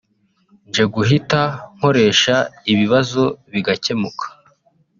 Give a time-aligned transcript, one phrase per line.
[0.67, 1.41] nje guhita
[1.75, 2.35] nkoresha
[2.71, 4.25] ibibazo bigakemuka